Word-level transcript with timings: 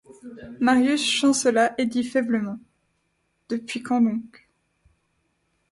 Marius 0.59 1.05
chancela 1.05 1.75
et 1.77 1.85
dit 1.85 2.03
faiblement:— 2.03 2.57
Depuis 3.49 3.83
quand 3.83 4.01
donc? 4.01 4.47